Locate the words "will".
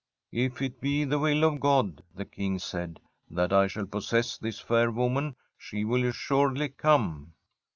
1.19-1.43, 5.85-6.03